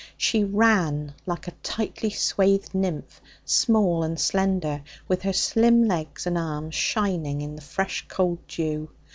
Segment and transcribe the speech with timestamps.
[0.17, 6.39] She ran like a tightly swathed nymph, small and slender, with her slim legs and
[6.39, 8.89] arms shining in the fresh cold dew.